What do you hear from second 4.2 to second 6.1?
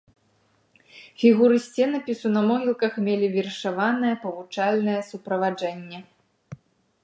павучальнае суправаджэнне.